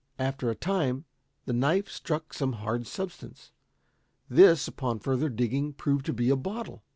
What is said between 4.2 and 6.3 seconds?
This, upon further digging, proved to